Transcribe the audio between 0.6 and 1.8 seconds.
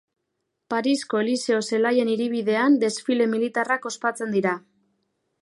Parisko Eliseo